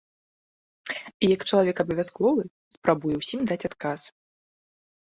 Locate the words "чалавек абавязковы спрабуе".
1.49-3.15